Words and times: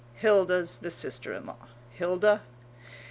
Hilda's 0.15 0.79
the 0.79 0.89
sister 0.89 1.31
in 1.31 1.45
law. 1.45 1.67
Hilda? 1.91 2.41